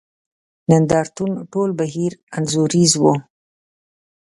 [0.69, 3.13] نند ارتون ټول بهیر انځوریز وو.